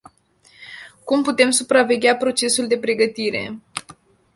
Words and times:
Cum 1.03 1.23
putem 1.23 1.49
supraveghea 1.51 2.15
procesul 2.15 2.67
de 2.67 2.77
pregătire? 2.77 3.59